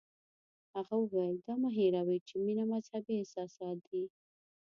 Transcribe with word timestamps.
هغه 0.73 0.95
وویل 0.99 1.35
دا 1.45 1.53
مه 1.61 1.69
هیروئ 1.77 2.19
چې 2.27 2.35
مینه 2.43 2.63
مذهبي 2.71 3.13
احساسات 3.17 3.77
دي. 3.89 4.03